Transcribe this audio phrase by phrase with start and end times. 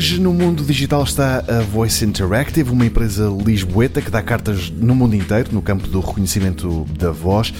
[0.00, 4.94] Hoje no mundo digital está a Voice Interactive, uma empresa lisboeta que dá cartas no
[4.94, 7.52] mundo inteiro no campo do reconhecimento da voz.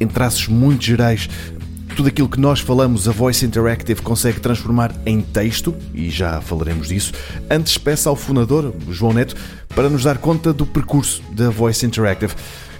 [0.00, 1.28] Em traços muito gerais,
[1.96, 6.86] tudo aquilo que nós falamos, a Voice Interactive consegue transformar em texto, e já falaremos
[6.90, 7.12] disso.
[7.50, 9.34] Antes, peço ao fundador, João Neto,
[9.74, 12.34] para nos dar conta do percurso da Voice Interactive.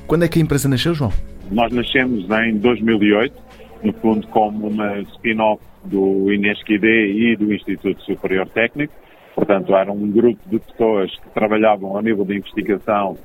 [0.06, 1.12] Quando é que a empresa nasceu, João?
[1.50, 3.34] Nós nascemos em 2008,
[3.82, 8.92] no fundo como uma spin-off do INESCID e do Instituto Superior Técnico.
[9.34, 13.16] Portanto, era um grupo de pessoas que trabalhavam a nível de investigação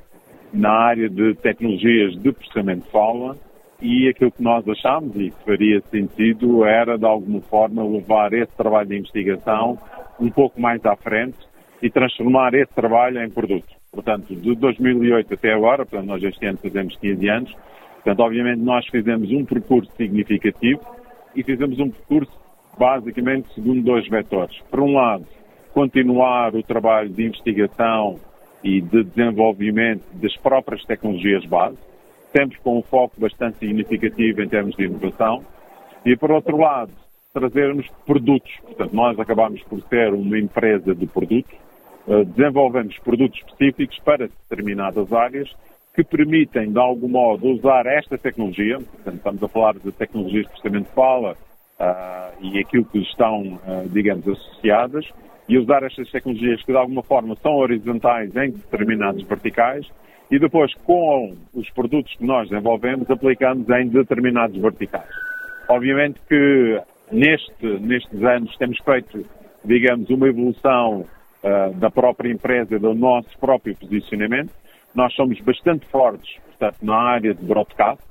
[0.54, 3.36] na área de tecnologias de processamento de fala
[3.82, 8.56] e aquilo que nós achámos e que faria sentido era, de alguma forma, levar esse
[8.56, 9.78] trabalho de investigação
[10.20, 11.38] um pouco mais à frente
[11.82, 13.68] e transformar esse trabalho em produto.
[13.92, 17.56] Portanto, de 2008 até agora, portanto, nós este ano fazemos 15 anos,
[18.06, 20.80] portanto, obviamente nós fizemos um percurso significativo
[21.36, 22.32] e fizemos um percurso
[22.78, 24.56] basicamente segundo dois vetores.
[24.70, 25.26] Por um lado,
[25.74, 28.20] continuar o trabalho de investigação
[28.64, 31.78] e de desenvolvimento das próprias tecnologias base,
[32.32, 35.44] sempre com um foco bastante significativo em termos de inovação,
[36.06, 36.92] e por outro lado,
[37.34, 38.52] trazermos produtos.
[38.62, 41.54] Portanto, nós acabamos por ser uma empresa de produtos,
[42.08, 45.50] eh, desenvolvemos produtos específicos para determinadas áreas
[45.96, 50.50] que permitem, de algum modo, usar esta tecnologia, portanto, estamos a falar de tecnologias de
[50.50, 51.38] processamento de fala,
[51.80, 55.06] uh, e aquilo que estão, uh, digamos, associadas
[55.48, 59.88] e usar estas tecnologias que de alguma forma são horizontais em determinados verticais
[60.32, 65.10] e depois com os produtos que nós desenvolvemos aplicamos em determinados verticais.
[65.70, 69.24] Obviamente que neste, nestes anos temos feito,
[69.64, 71.06] digamos, uma evolução
[71.44, 74.52] uh, da própria empresa, do nosso próprio posicionamento.
[74.96, 78.02] Nós somos bastante fortes, portanto, na área de broadcast,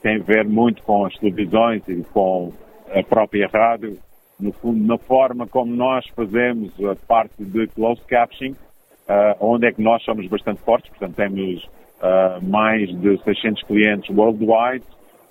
[0.00, 2.52] tem a ver muito com as televisões e com
[2.94, 3.98] a própria rádio,
[4.38, 9.72] no fundo, na forma como nós fazemos a parte de closed captioning, uh, onde é
[9.72, 14.84] que nós somos bastante fortes, portanto, temos uh, mais de 600 clientes worldwide,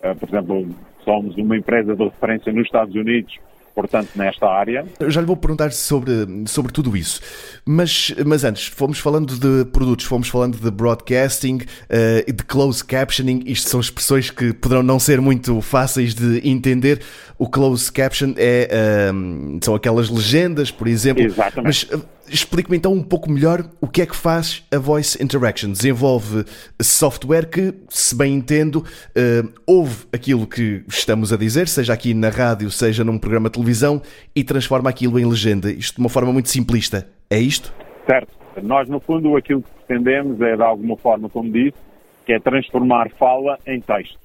[0.04, 0.68] uh, por exemplo,
[1.06, 3.40] somos uma empresa de referência nos Estados Unidos
[3.80, 4.86] portanto, nesta área.
[5.00, 7.22] Eu já lhe vou perguntar sobre, sobre tudo isso.
[7.66, 12.84] Mas, mas antes, fomos falando de produtos, fomos falando de broadcasting uh, e de closed
[12.86, 13.44] captioning.
[13.46, 17.02] Isto são expressões que poderão não ser muito fáceis de entender.
[17.38, 18.70] O closed caption é,
[19.14, 21.24] uh, são aquelas legendas, por exemplo.
[21.24, 21.88] Exatamente.
[21.92, 25.72] Mas, Explique-me então um pouco melhor o que é que faz a Voice Interaction.
[25.72, 26.46] Desenvolve
[26.82, 32.30] software que, se bem entendo, uh, ouve aquilo que estamos a dizer, seja aqui na
[32.30, 34.02] rádio, seja num programa de televisão,
[34.36, 35.72] e transforma aquilo em legenda.
[35.72, 37.08] Isto de uma forma muito simplista.
[37.30, 37.74] É isto?
[38.06, 38.32] Certo.
[38.62, 41.78] Nós, no fundo, aquilo que pretendemos é, de alguma forma, como disse,
[42.26, 44.20] que é transformar fala em texto.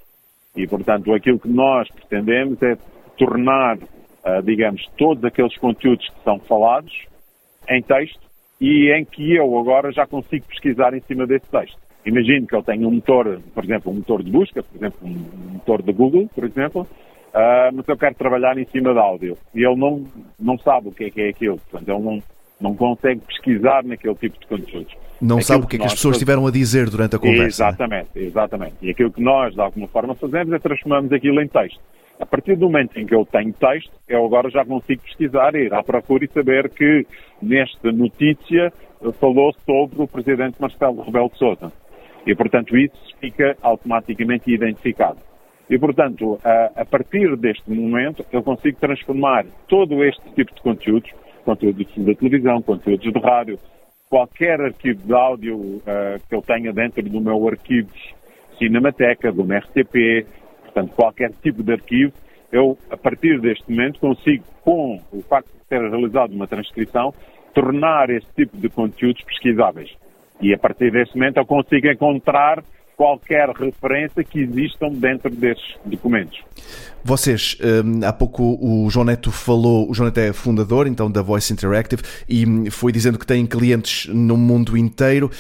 [0.55, 2.77] E, portanto, aquilo que nós pretendemos é
[3.17, 6.93] tornar, uh, digamos, todos aqueles conteúdos que são falados
[7.69, 8.21] em texto
[8.61, 11.79] e em que eu agora já consigo pesquisar em cima desse texto.
[12.07, 15.53] Imagino que eu tenho um motor, por exemplo, um motor de busca, por exemplo, um
[15.55, 19.39] motor de Google, por exemplo, uh, mas eu quero trabalhar em cima de áudio.
[19.55, 20.05] E ele não,
[20.39, 21.59] não sabe o que é que é aquilo.
[21.71, 22.23] Portanto, ele não,
[22.61, 24.95] não consegue pesquisar naquele tipo de conteúdos.
[25.21, 27.69] Não aquilo sabe o que é que as pessoas estiveram a dizer durante a conversa.
[27.69, 28.75] Exatamente, exatamente.
[28.83, 31.81] E aquilo que nós, de alguma forma, fazemos é transformamos aquilo em texto.
[32.21, 35.75] A partir do momento em que eu tenho texto, eu agora já consigo pesquisar, ir
[35.75, 37.07] à procura e saber que
[37.43, 38.73] nesta notícia
[39.21, 41.73] falou sobre o presidente Marcelo Rebelo de Sousa.
[42.27, 45.19] E, portanto, isso fica automaticamente identificado.
[45.69, 51.11] E, portanto, a, a, partir deste momento, eu consigo transformar todo este tipo de conteúdos,
[51.45, 53.59] conteúdos da televisão, conteúdos de rádio,
[54.09, 55.83] qualquer arquivo de áudio uh,
[56.29, 57.91] que eu tenha dentro do meu arquivo
[58.59, 60.27] Cinemateca, do RTP,
[60.75, 62.13] Portanto, qualquer tipo de arquivo,
[62.51, 67.15] eu, a partir deste momento, consigo, com o facto de ter realizado uma transcrição,
[67.55, 69.97] tornar esse tipo de conteúdos pesquisáveis.
[70.41, 72.63] E a partir desse momento eu consigo encontrar
[72.97, 76.41] qualquer referência que existam dentro desses documentos.
[77.03, 81.21] Vocês, hum, há pouco o João Neto falou, o João Neto é fundador então da
[81.21, 85.31] Voice Interactive e foi dizendo que têm clientes no mundo inteiro,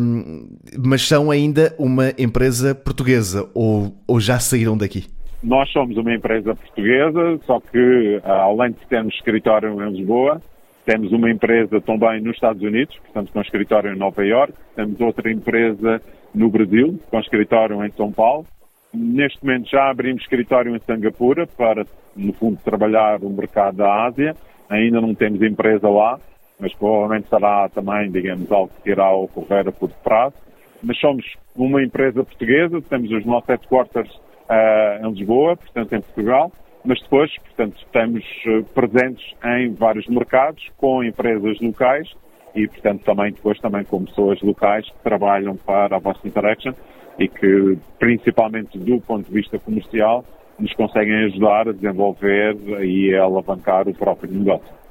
[0.00, 5.04] hum, mas são ainda uma empresa portuguesa ou, ou já saíram daqui?
[5.42, 10.40] Nós somos uma empresa portuguesa, só que além de termos escritório em Lisboa,
[10.86, 15.30] temos uma empresa também nos Estados Unidos, portanto com escritório em Nova York, temos outra
[15.30, 16.00] empresa
[16.34, 18.46] no Brasil, com escritório em São Paulo.
[18.92, 21.86] Neste momento já abrimos escritório em Singapura para,
[22.16, 24.34] no fundo, trabalhar o mercado da Ásia.
[24.68, 26.18] Ainda não temos empresa lá,
[26.58, 30.34] mas provavelmente será também, digamos, algo que irá ocorrer a curto prazo.
[30.82, 31.24] Mas somos
[31.56, 36.52] uma empresa portuguesa, temos os nossos headquarters uh, em Lisboa, portanto em Portugal,
[36.84, 42.12] mas depois, portanto, estamos eh, presentes em vários mercados com empresas locais
[42.54, 46.72] e, portanto, também depois também com pessoas locais que trabalham para a Voice Interaction
[47.18, 50.24] e que, principalmente do ponto de vista comercial,
[50.58, 54.82] nos conseguem ajudar a desenvolver e a alavancar o próprio negócio.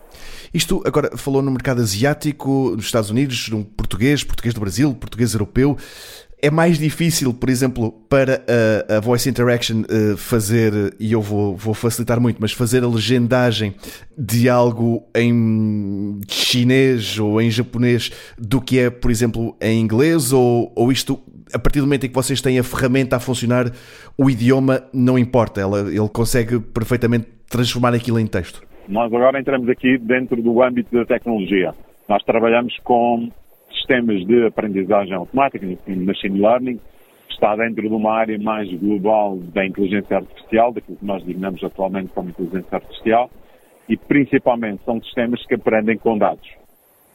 [0.53, 5.33] Isto agora falou no mercado asiático, nos Estados Unidos, no português, português do Brasil, português
[5.33, 5.77] europeu.
[6.43, 8.41] É mais difícil, por exemplo, para
[8.89, 12.87] a, a Voice Interaction uh, fazer, e eu vou, vou, facilitar muito, mas fazer a
[12.87, 13.75] legendagem
[14.17, 18.09] de algo em chinês ou em japonês
[18.39, 20.33] do que é, por exemplo, em inglês?
[20.33, 21.19] Ou, ou isto,
[21.53, 23.71] a partir do momento em que vocês têm a ferramenta a funcionar,
[24.17, 28.63] o idioma não importa, ela, ele consegue perfeitamente transformar aquilo em texto?
[28.89, 31.71] Nós agora entramos aqui dentro do âmbito da tecnologia.
[32.09, 33.29] Nós trabalhamos com
[33.73, 36.79] sistemas de aprendizagem automática, machine learning,
[37.29, 42.09] está dentro de uma área mais global da inteligência artificial, daquilo que nós designamos atualmente
[42.13, 43.29] como inteligência artificial,
[43.89, 46.47] e principalmente são sistemas que aprendem com dados.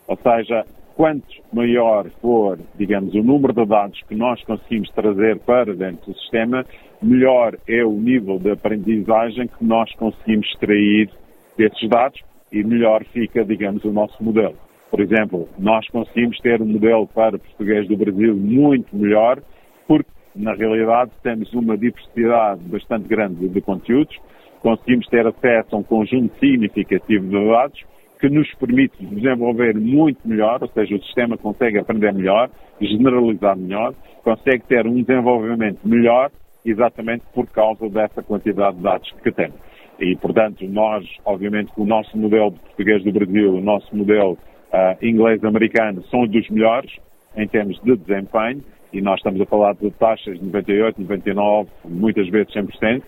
[0.08, 0.64] Ou seja,
[0.94, 6.18] quanto maior for, digamos, o número de dados que nós conseguimos trazer para dentro do
[6.18, 6.64] sistema,
[7.02, 11.10] melhor é o nível de aprendizagem que nós conseguimos extrair
[11.56, 12.20] desses dados
[12.52, 14.56] e melhor fica, digamos, o nosso modelo.
[14.96, 19.42] Por exemplo, nós conseguimos ter um modelo para português do Brasil muito melhor,
[19.86, 24.16] porque, na realidade, temos uma diversidade bastante grande de conteúdos,
[24.62, 27.84] conseguimos ter acesso a um conjunto significativo de dados
[28.18, 32.48] que nos permite desenvolver muito melhor, ou seja, o sistema consegue aprender melhor,
[32.80, 33.92] generalizar melhor,
[34.24, 36.30] consegue ter um desenvolvimento melhor,
[36.64, 39.60] exatamente por causa dessa quantidade de dados que temos.
[40.00, 44.38] E, portanto, nós, obviamente, com o nosso modelo de português do Brasil, o nosso modelo
[44.76, 46.92] uh, inglês-americano, são dos melhores
[47.36, 48.62] em termos de desempenho,
[48.92, 53.02] e nós estamos a falar de taxas de 98, 99, muitas vezes 100%,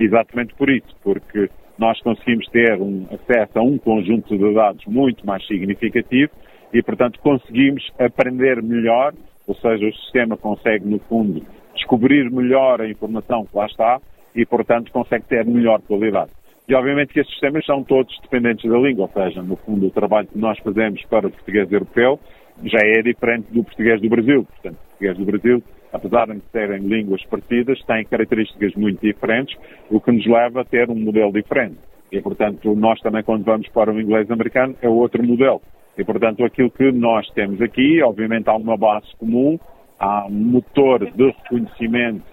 [0.00, 1.48] exatamente por isso, porque
[1.78, 6.32] nós conseguimos ter um acesso a um conjunto de dados muito mais significativo
[6.72, 9.14] e, portanto, conseguimos aprender melhor,
[9.46, 11.42] ou seja, o sistema consegue, no fundo,
[11.74, 14.00] descobrir melhor a informação que lá está
[14.34, 16.30] e, portanto, consegue ter melhor qualidade.
[16.68, 19.90] E, obviamente, que estes sistemas são todos dependentes da língua, ou seja, no fundo, o
[19.90, 22.20] trabalho que nós fazemos para o português europeu
[22.62, 24.44] já é diferente do português do Brasil.
[24.44, 25.62] Portanto, o português do Brasil,
[25.92, 29.56] apesar de serem línguas parecidas, tem características muito diferentes,
[29.88, 31.78] o que nos leva a ter um modelo diferente.
[32.12, 35.62] E, portanto, nós também, quando vamos para o inglês americano, é outro modelo.
[35.96, 39.58] E, portanto, aquilo que nós temos aqui, obviamente, há uma base comum,
[39.98, 42.24] há um motor de reconhecimento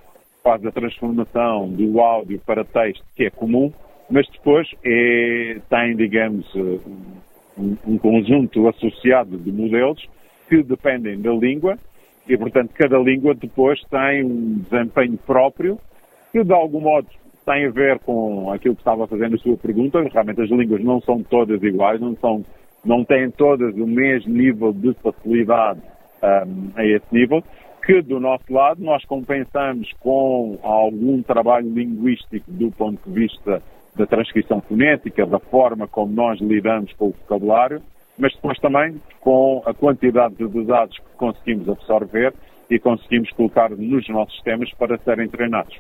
[0.44, 3.74] faz a transformação do áudio para texto, que é comum,
[4.10, 10.08] mas depois é, tem, digamos, um, um conjunto associado de modelos
[10.48, 11.78] que dependem da língua
[12.28, 15.80] e, portanto, cada língua depois tem um desempenho próprio
[16.32, 17.08] que, de algum modo,
[17.46, 20.02] tem a ver com aquilo que estava fazendo a sua pergunta.
[20.02, 22.44] Realmente as línguas não são todas iguais, não, são,
[22.84, 25.82] não têm todas o mesmo nível de facilidade
[26.24, 27.44] um, a esse nível
[27.86, 33.62] que do nosso lado nós compensamos com algum trabalho linguístico do ponto de vista
[33.96, 37.82] da transcrição fonética, da forma como nós lidamos com o vocabulário,
[38.18, 42.34] mas depois também com a quantidade de dados que conseguimos absorver
[42.70, 45.76] e conseguimos colocar nos nossos sistemas para serem treinados.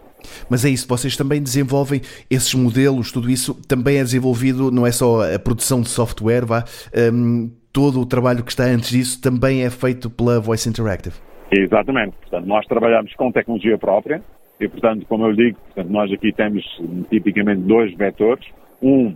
[0.49, 4.91] Mas é isso, vocês também desenvolvem esses modelos, tudo isso também é desenvolvido, não é
[4.91, 6.63] só a produção de software, vá,
[7.11, 11.15] um, todo o trabalho que está antes disso também é feito pela Voice Interactive.
[11.51, 12.15] Exatamente.
[12.17, 14.21] Portanto, nós trabalhamos com tecnologia própria
[14.59, 16.63] e, portanto, como eu digo, portanto, nós aqui temos
[17.09, 18.45] tipicamente dois vetores.
[18.81, 19.15] Um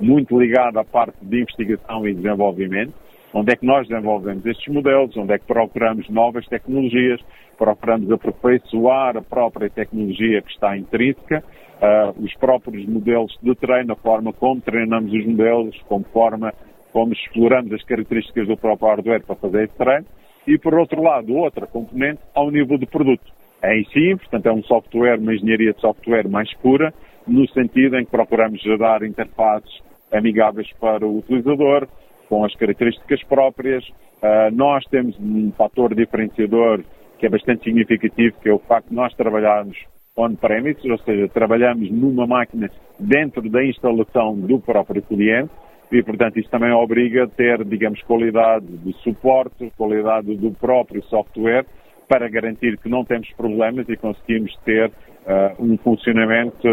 [0.00, 2.94] muito ligado à parte de investigação e desenvolvimento,
[3.34, 7.20] onde é que nós desenvolvemos estes modelos, onde é que procuramos novas tecnologias,
[7.58, 11.44] procuramos aperfeiçoar a própria tecnologia que está intrínseca,
[11.80, 16.52] uh, os próprios modelos de treino, a forma como treinamos os modelos, como forma
[16.92, 20.06] como exploramos as características do próprio hardware para fazer esse treino
[20.46, 23.39] e, por outro lado, outra componente ao nível do produto.
[23.62, 26.92] É em si, portanto, é um software, uma engenharia de software mais pura,
[27.26, 29.80] no sentido em que procuramos gerar interfaces
[30.12, 31.86] amigáveis para o utilizador,
[32.28, 33.86] com as características próprias.
[34.22, 36.82] Uh, nós temos um fator diferenciador
[37.18, 39.76] que é bastante significativo, que é o facto de nós trabalharmos
[40.16, 45.50] on-premises, ou seja, trabalhamos numa máquina dentro da instalação do próprio cliente,
[45.92, 51.66] e, portanto, isso também obriga a ter, digamos, qualidade de suporte, qualidade do próprio software,
[52.10, 56.66] para garantir que não temos problemas e conseguimos ter uh, um funcionamento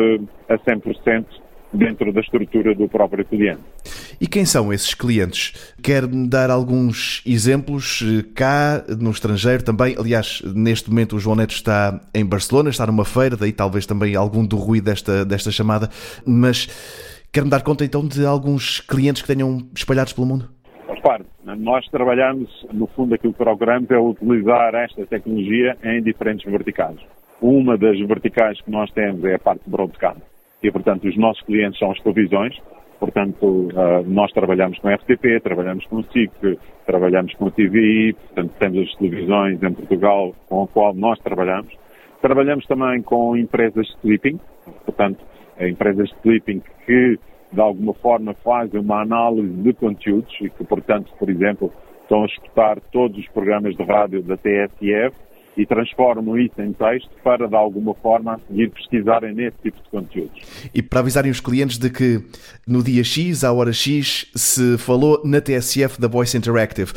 [0.50, 1.26] a 100%
[1.72, 3.62] dentro da estrutura do próprio cliente.
[4.20, 5.76] E quem são esses clientes?
[5.84, 9.96] Quer-me dar alguns exemplos eh, cá, no estrangeiro também?
[10.00, 14.16] Aliás, neste momento o João Neto está em Barcelona, está numa feira, daí talvez também
[14.16, 15.90] algum do ruído desta, desta chamada,
[16.26, 16.68] mas
[17.32, 20.50] quer-me dar conta então de alguns clientes que tenham espalhados pelo mundo?
[20.90, 21.26] Repare,
[21.58, 26.98] nós trabalhamos, no fundo aquilo que procuramos é utilizar esta tecnologia em diferentes verticais.
[27.42, 30.22] Uma das verticais que nós temos é a parte de broadcast.
[30.64, 32.56] E, portanto, os nossos clientes são as televisões,
[33.00, 38.14] Portanto, ah, nós trabalhamos com a FTP, trabalhamos com o SIC, trabalhamos com a TVI,
[38.14, 41.72] portanto, temos as televisões em Portugal com a qual nós trabalhamos.
[42.22, 44.40] Trabalhamos também com empresas de clipping,
[44.86, 45.24] portanto,
[45.62, 47.20] empresas de clipping que,
[47.52, 52.26] de alguma forma, fazem uma análise de conteúdos e que, portanto, por exemplo, estão a
[52.26, 55.16] escutar todos os programas de rádio da TSF
[55.58, 60.70] e transformam isso em texto para, de alguma forma, seguir pesquisarem nesse tipo de conteúdos.
[60.74, 62.22] E para avisarem os clientes de que
[62.68, 66.92] no dia X, à hora X, se falou na TSF da Voice Interactive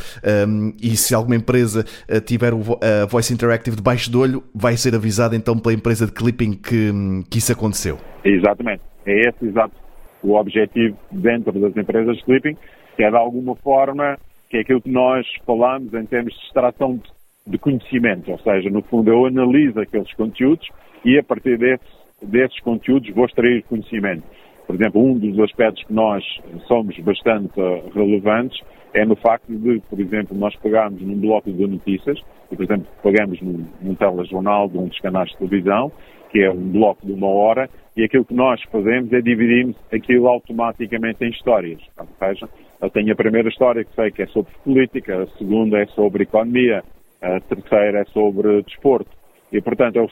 [0.47, 4.76] um, e se alguma empresa uh, tiver o a Voice Interactive debaixo do olho, vai
[4.76, 6.92] ser avisada então pela empresa de clipping que,
[7.30, 7.97] que isso aconteceu.
[8.23, 8.83] Exatamente.
[9.07, 9.75] É esse exato
[10.23, 12.57] o objetivo dentro das empresas de clipping,
[12.97, 17.00] que é de alguma forma que é aquilo que nós falamos em termos de extração
[17.47, 20.69] de conhecimento, ou seja, no fundo eu analiso aqueles conteúdos
[21.05, 21.85] e a partir desse,
[22.23, 24.25] desses conteúdos vou extrair conhecimento.
[24.71, 26.25] Por exemplo, um dos aspectos que nós
[26.69, 27.61] somos bastante
[27.93, 28.57] relevantes
[28.95, 32.21] é no facto de, por exemplo, nós pegarmos num bloco de notícias,
[32.53, 35.91] e, por exemplo, pegamos num, num telejornal de um dos canais de televisão,
[36.31, 40.29] que é um bloco de uma hora, e aquilo que nós fazemos é dividirmos aquilo
[40.29, 41.81] automaticamente em histórias.
[41.99, 42.49] Ou seja,
[42.81, 46.23] eu tenho a primeira história que sei que é sobre política, a segunda é sobre
[46.23, 46.85] economia,
[47.21, 49.11] a terceira é sobre desporto.
[49.53, 50.09] E, portanto, eu,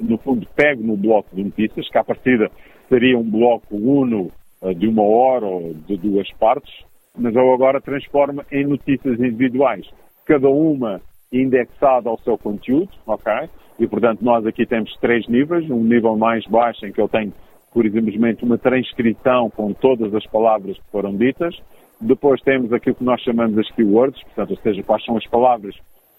[0.00, 2.50] no fundo, pego no bloco de notícias, que à partida
[2.88, 4.30] seria um bloco uno
[4.62, 6.72] eh, de uma hora ou de duas partes,
[7.16, 9.86] mas eu agora transformo em notícias individuais,
[10.26, 11.00] cada uma
[11.32, 13.32] indexada ao seu conteúdo, ok?
[13.78, 15.68] E, portanto, nós aqui temos três níveis.
[15.70, 17.32] Um nível mais baixo, em que eu tenho,
[17.72, 21.54] por simplesmente, uma transcrição com todas as palavras que foram ditas.
[22.00, 25.74] Depois temos aquilo que nós chamamos as keywords, portanto, ou seja, quais são as palavras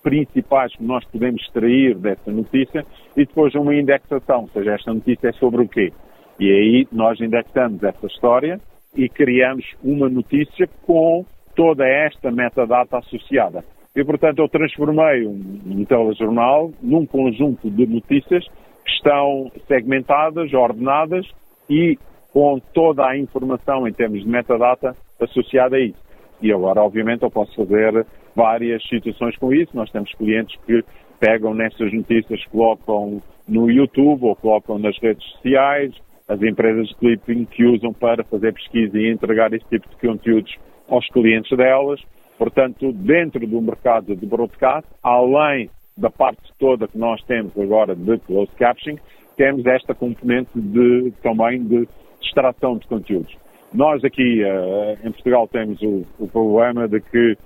[0.08, 2.86] principais que nós podemos extrair dessa notícia
[3.18, 5.92] e depois uma indexação, ou seja, esta notícia é sobre o quê?
[6.40, 8.58] E aí nós indexamos essa história
[8.96, 11.26] e criamos uma notícia com
[11.58, 13.66] toda esta metadata associada.
[13.94, 18.48] E, portanto, eu transformei um, um telejornal num conjunto de notícias
[18.86, 21.28] que estão segmentadas, ordenadas
[21.70, 22.00] e
[22.32, 26.00] com toda a informação em termos de metadata associada a isso.
[26.42, 28.06] E agora, obviamente, eu posso fazer
[28.38, 29.76] várias situações com isso.
[29.76, 30.84] Nós temos clientes que
[31.20, 35.96] pegam nessas notícias, colocam no YouTube ou colocam nas redes sociais,
[36.28, 40.56] as empresas de clipping que usam para fazer pesquisa e entregar esse tipo de conteúdos
[40.88, 42.00] aos clientes delas.
[42.38, 48.20] Portanto, dentro do mercado de broadcast, além da parte toda que nós temos agora de
[48.20, 49.00] closed captioning,
[49.36, 51.88] temos esta componente de, também de
[52.22, 53.36] extração de conteúdos.
[53.74, 57.38] Nós aqui uh, em Portugal temos o, o, problema de que,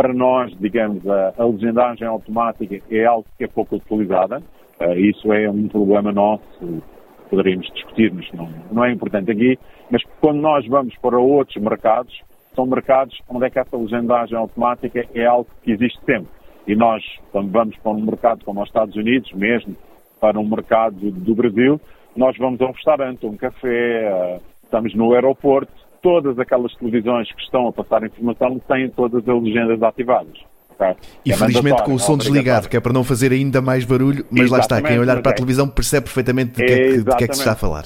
[0.00, 4.38] para nós, digamos, a, a, legendagem automática é algo que é pouco utilizada.
[4.80, 6.82] Uh, isso é um problema nosso,
[7.28, 9.58] poderíamos discutir, mas não, não é importante aqui.
[9.90, 12.18] Mas quando nós vamos para outros mercados,
[12.54, 16.30] são mercados onde é que essa legendagem automática é algo que existe sempre.
[16.66, 19.76] E nós, quando vamos para um mercado como os Estados Unidos, mesmo
[20.18, 21.78] para um mercado do Brasil,
[22.16, 27.42] nós vamos a um restaurante, a um café, estamos no aeroporto, todas aquelas televisões que
[27.42, 30.38] estão a passar informação têm todas as legendas ativadas.
[30.70, 30.96] Okay?
[31.26, 34.24] E é felizmente com o som desligado, que é para não fazer ainda mais barulho,
[34.30, 36.98] mas Exatamente, lá está, quem olhar para a televisão percebe perfeitamente de que, é que,
[37.02, 37.84] de que é que se está a falar.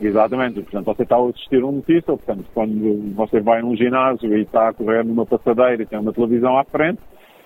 [0.00, 4.42] Exatamente, portanto, você está a assistir uma notícia, portanto, quando você vai num ginásio e
[4.42, 7.00] está a correr numa passadeira e tem uma televisão à frente,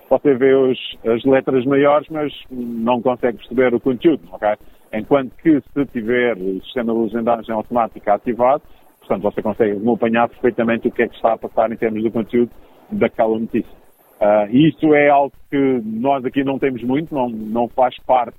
[0.08, 4.48] você vê os, as letras maiores, mas não consegue perceber o conteúdo, ok?
[4.92, 8.62] Enquanto que se tiver o sistema de legendagem automática ativado,
[9.10, 12.12] Portanto, você consegue acompanhar perfeitamente o que é que está a passar em termos do
[12.12, 12.52] conteúdo
[12.92, 13.72] daquela notícia.
[14.20, 18.38] Uh, isso é algo que nós aqui não temos muito, não, não faz parte,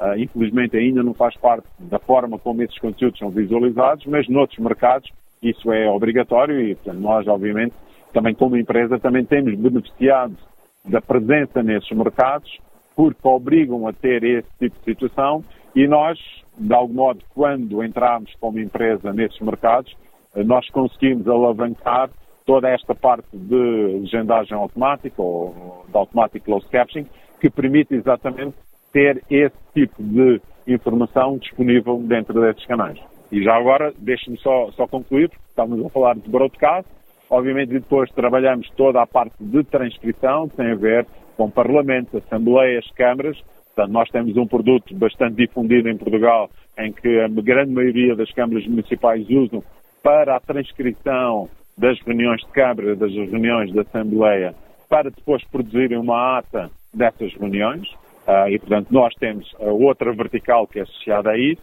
[0.00, 4.58] uh, infelizmente ainda não faz parte da forma como esses conteúdos são visualizados, mas noutros
[4.58, 5.08] mercados
[5.40, 7.76] isso é obrigatório e portanto, nós, obviamente,
[8.12, 10.36] também como empresa, também temos beneficiado
[10.84, 12.58] da presença nesses mercados
[12.96, 15.44] porque obrigam a ter esse tipo de situação
[15.76, 16.18] e nós,
[16.58, 19.94] de algum modo, quando entramos como empresa nesses mercados,
[20.34, 22.10] nós conseguimos alavancar
[22.46, 27.06] toda esta parte de legendagem automática ou de automatic closed captioning
[27.40, 28.56] que permite exatamente
[28.92, 32.98] ter esse tipo de informação disponível dentro desses canais.
[33.30, 36.88] E já agora, deixe-me só, só concluir, porque estamos a falar de broadcast,
[37.28, 41.06] obviamente depois trabalhamos toda a parte de transcrição, que tem a ver
[41.36, 47.20] com parlamentos, assembleias, câmaras, portanto nós temos um produto bastante difundido em Portugal, em que
[47.20, 49.62] a grande maioria das câmaras municipais usam
[50.02, 54.54] para a transcrição das reuniões de Câmara, das reuniões da Assembleia,
[54.88, 57.88] para depois produzirem uma ata dessas reuniões.
[58.26, 61.62] Uh, e, portanto, nós temos a outra vertical que é associada a isso.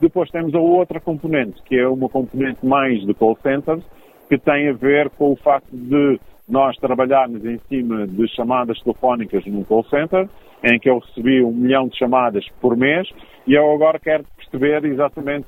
[0.00, 3.82] Depois temos a outra componente, que é uma componente mais de call centers,
[4.28, 9.44] que tem a ver com o facto de nós trabalharmos em cima de chamadas telefónicas
[9.46, 10.28] num call center,
[10.62, 13.08] em que eu recebi um milhão de chamadas por mês,
[13.46, 15.46] e eu agora quero perceber exatamente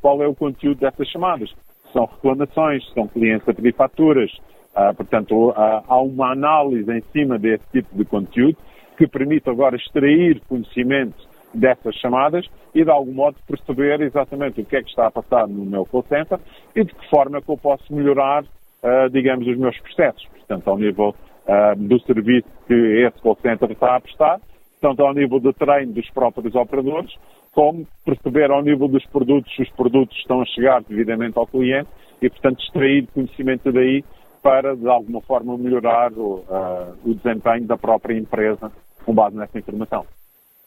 [0.00, 1.52] qual é o conteúdo dessas chamadas.
[1.96, 4.30] São reclamações, são clientes a pedir faturas,
[4.76, 5.54] uh, portanto, uh,
[5.88, 8.58] há uma análise em cima desse tipo de conteúdo
[8.98, 11.16] que permite agora extrair conhecimento
[11.54, 15.48] dessas chamadas e, de algum modo, perceber exatamente o que é que está a passar
[15.48, 16.38] no meu call center
[16.74, 20.26] e de que forma é que eu posso melhorar, uh, digamos, os meus processos.
[20.26, 21.14] Portanto, ao nível
[21.48, 24.38] uh, do serviço que esse call center está a prestar,
[24.82, 27.16] tanto ao nível de treino dos próprios operadores,
[27.56, 31.88] como perceber ao nível dos produtos se os produtos estão a chegar devidamente ao cliente
[32.20, 34.04] e, portanto, extrair conhecimento daí
[34.42, 38.70] para, de alguma forma, melhorar o, uh, o desempenho da própria empresa
[39.06, 40.04] com base nessa informação.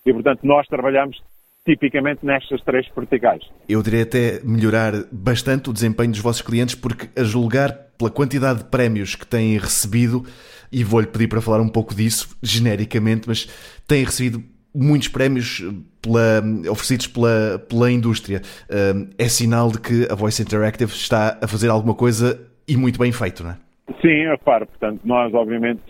[0.04, 1.22] E, portanto, nós trabalhamos
[1.64, 3.44] tipicamente nestas três verticais.
[3.68, 8.64] Eu diria até melhorar bastante o desempenho dos vossos clientes, porque a julgar pela quantidade
[8.64, 10.24] de prémios que têm recebido,
[10.72, 13.46] e vou-lhe pedir para falar um pouco disso, genericamente, mas
[13.88, 15.64] têm recebido muitos prémios
[16.02, 18.42] pela, oferecidos pela, pela indústria.
[19.18, 23.12] É sinal de que a Voice Interactive está a fazer alguma coisa e muito bem
[23.12, 23.58] feito, não é?
[24.02, 24.68] Sim, é claro.
[24.68, 25.82] Portanto, nós obviamente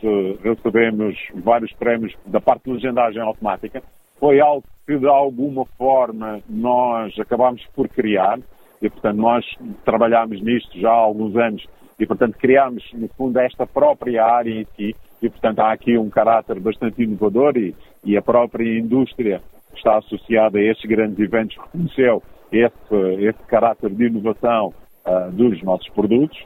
[0.43, 3.83] recebemos vários prémios da parte de legendagem automática.
[4.19, 8.39] Foi algo que de alguma forma nós acabámos por criar
[8.81, 9.45] e, portanto, nós
[9.85, 11.65] trabalhámos nisto já há alguns anos
[11.99, 16.09] e, portanto, criámos, no fundo, esta própria área em si e, portanto, há aqui um
[16.09, 19.41] caráter bastante inovador e, e a própria indústria
[19.75, 24.73] está associada a estes grandes eventos reconheceu esse, esse caráter de inovação
[25.05, 26.37] uh, dos nossos produtos.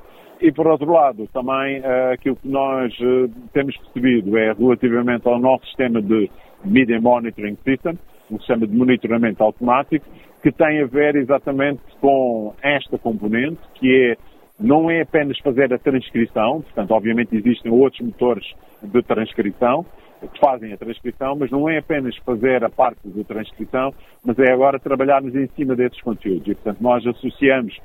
[0.41, 5.39] E, por outro lado, também uh, aquilo que nós uh, temos percebido é relativamente ao
[5.39, 6.29] nosso sistema de
[6.65, 7.97] Media Monitoring System,
[8.29, 10.05] um sistema de monitoramento automático,
[10.41, 15.79] que tem a ver exatamente com esta componente, que é não é apenas fazer a
[15.79, 18.45] transcrição, portanto, obviamente existem outros motores
[18.81, 19.85] de transcrição
[20.27, 24.51] que fazem a transcrição, mas não é apenas fazer a parte de transcrição, mas é
[24.51, 26.47] agora trabalharmos em cima desses conteúdos.
[26.47, 27.77] E, portanto, nós associamos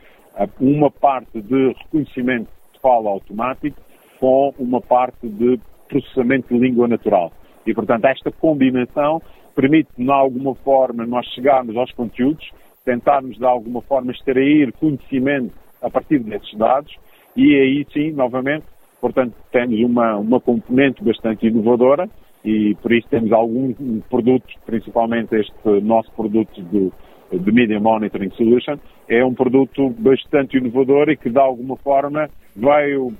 [0.60, 3.80] uma parte de reconhecimento de fala automático
[4.20, 7.32] com uma parte de processamento de língua natural.
[7.66, 9.20] E, portanto, esta combinação
[9.54, 12.50] permite, de alguma forma, nós chegarmos aos conteúdos,
[12.84, 16.94] tentarmos, de alguma forma, extrair conhecimento a partir desses dados
[17.36, 18.64] e aí sim, novamente,
[19.00, 22.08] portanto, temos uma, uma componente bastante inovadora
[22.44, 23.76] e por isso temos alguns
[24.08, 26.92] produtos, principalmente este nosso produto do,
[27.32, 28.76] de Media Monitoring Solution,
[29.08, 33.12] é um produto bastante inovador e que de alguma forma veio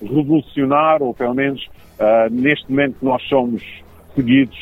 [0.00, 1.64] revolucionar, ou pelo menos
[1.98, 3.62] uh, neste momento nós somos
[4.14, 4.58] seguidos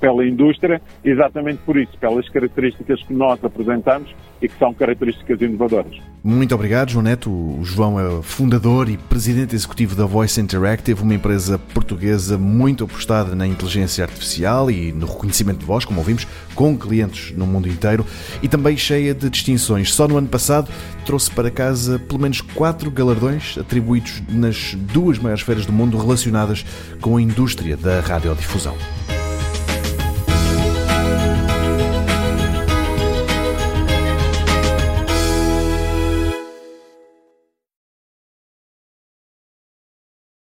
[0.00, 5.98] pela indústria, exatamente por isso, pelas características que nós apresentamos e que são características inovadoras.
[6.24, 7.30] Muito obrigado, João Neto.
[7.30, 13.34] O João é fundador e presidente executivo da Voice Interactive, uma empresa portuguesa muito apostada
[13.34, 18.04] na inteligência artificial e no reconhecimento de voz, como ouvimos, com clientes no mundo inteiro
[18.42, 19.92] e também cheia de distinções.
[19.92, 20.70] Só no ano passado
[21.04, 26.64] trouxe para casa pelo menos quatro galardões atribuídos nas duas maiores feiras do mundo relacionadas
[27.00, 28.76] com a indústria da radiodifusão.